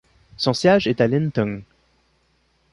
Son 0.35 0.55
siège 0.55 0.87
est 0.87 0.99
à 0.99 1.07
Lintong. 1.07 1.61